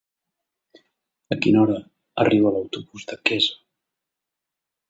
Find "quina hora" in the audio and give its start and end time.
1.45-1.77